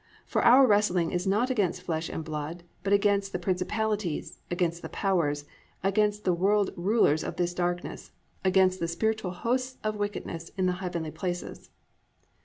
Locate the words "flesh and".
1.83-2.23